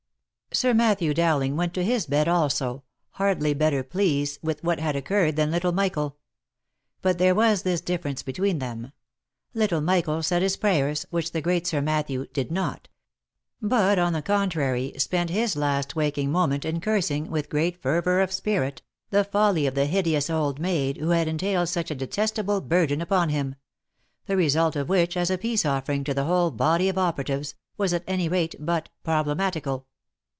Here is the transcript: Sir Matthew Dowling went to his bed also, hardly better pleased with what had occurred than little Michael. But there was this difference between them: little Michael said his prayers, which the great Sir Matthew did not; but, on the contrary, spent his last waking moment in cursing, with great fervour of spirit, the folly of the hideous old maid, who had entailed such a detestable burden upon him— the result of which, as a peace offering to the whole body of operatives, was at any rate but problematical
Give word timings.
Sir 0.53 0.73
Matthew 0.73 1.13
Dowling 1.13 1.55
went 1.55 1.73
to 1.75 1.83
his 1.83 2.05
bed 2.05 2.27
also, 2.27 2.83
hardly 3.11 3.53
better 3.53 3.83
pleased 3.83 4.37
with 4.43 4.61
what 4.65 4.81
had 4.81 4.97
occurred 4.97 5.37
than 5.37 5.49
little 5.49 5.71
Michael. 5.71 6.17
But 7.01 7.19
there 7.19 7.33
was 7.33 7.61
this 7.63 7.79
difference 7.79 8.21
between 8.21 8.59
them: 8.59 8.91
little 9.53 9.79
Michael 9.79 10.21
said 10.21 10.41
his 10.41 10.57
prayers, 10.57 11.05
which 11.09 11.31
the 11.31 11.39
great 11.39 11.67
Sir 11.67 11.79
Matthew 11.79 12.25
did 12.33 12.51
not; 12.51 12.89
but, 13.61 13.97
on 13.97 14.11
the 14.11 14.21
contrary, 14.21 14.91
spent 14.97 15.29
his 15.29 15.55
last 15.55 15.95
waking 15.95 16.33
moment 16.33 16.65
in 16.65 16.81
cursing, 16.81 17.29
with 17.31 17.47
great 17.49 17.81
fervour 17.81 18.19
of 18.19 18.33
spirit, 18.33 18.81
the 19.09 19.23
folly 19.23 19.65
of 19.65 19.73
the 19.75 19.85
hideous 19.85 20.29
old 20.29 20.59
maid, 20.59 20.97
who 20.97 21.11
had 21.11 21.29
entailed 21.29 21.69
such 21.69 21.89
a 21.89 21.95
detestable 21.95 22.59
burden 22.59 22.99
upon 22.99 23.29
him— 23.29 23.55
the 24.27 24.35
result 24.35 24.75
of 24.75 24.89
which, 24.89 25.15
as 25.15 25.29
a 25.31 25.37
peace 25.37 25.65
offering 25.65 26.03
to 26.03 26.13
the 26.13 26.25
whole 26.25 26.51
body 26.51 26.89
of 26.89 26.97
operatives, 26.97 27.55
was 27.77 27.93
at 27.93 28.03
any 28.05 28.27
rate 28.27 28.53
but 28.59 28.89
problematical 29.05 29.87